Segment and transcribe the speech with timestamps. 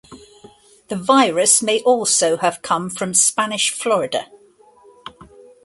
[0.87, 4.25] The virus may also have come from Spanish Florida.